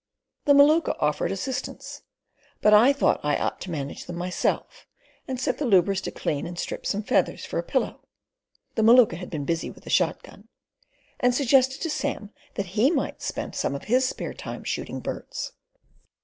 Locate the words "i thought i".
2.73-3.37